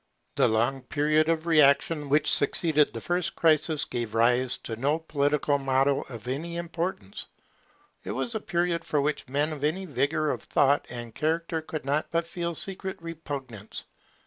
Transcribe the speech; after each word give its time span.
The 0.35 0.47
long 0.47 0.81
period 0.81 1.29
of 1.29 1.45
reaction 1.45 2.09
which 2.09 2.33
succeeded 2.33 2.91
the 2.91 2.99
first 3.01 3.35
crisis 3.35 3.85
gave 3.85 4.15
rise 4.15 4.57
to 4.63 4.75
no 4.75 4.97
political 4.97 5.59
motto 5.59 6.01
of 6.09 6.27
any 6.27 6.57
importance. 6.57 7.27
It 8.03 8.09
was 8.13 8.33
a 8.33 8.39
period 8.39 8.83
for 8.83 8.99
which 8.99 9.29
men 9.29 9.53
of 9.53 9.63
any 9.63 9.85
vigour 9.85 10.31
of 10.31 10.41
thought 10.41 10.87
and 10.89 11.13
character 11.13 11.61
could 11.61 11.85
not 11.85 12.09
but 12.09 12.25
feel 12.25 12.55
secret 12.55 12.99
repugnance. 12.99 13.83